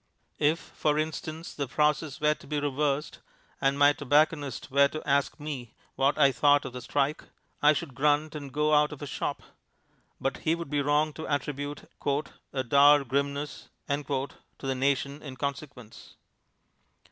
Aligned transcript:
If, 0.39 0.57
for 0.59 0.97
instance, 0.97 1.53
the 1.53 1.67
process 1.67 2.19
were 2.19 2.33
to 2.33 2.47
be 2.47 2.59
reversed, 2.59 3.19
and 3.61 3.77
my 3.77 3.93
tobacconist 3.93 4.71
were 4.71 4.87
to 4.87 5.07
ask 5.07 5.39
me 5.39 5.75
what 5.95 6.17
I 6.17 6.31
thought 6.31 6.65
of 6.65 6.73
the 6.73 6.81
strike, 6.81 7.25
I 7.61 7.73
should 7.73 7.93
grunt 7.93 8.33
and 8.33 8.51
go 8.51 8.73
out 8.73 8.91
of 8.91 9.01
his 9.01 9.09
shop; 9.11 9.43
but 10.19 10.37
he 10.37 10.55
would 10.55 10.71
be 10.71 10.81
wrong 10.81 11.13
to 11.13 11.27
attribute 11.27 11.87
"a 12.51 12.63
dour 12.63 13.03
grimness" 13.05 13.69
to 13.89 14.27
the 14.57 14.73
nation 14.73 15.21
in 15.21 15.35
consequence. 15.37 16.15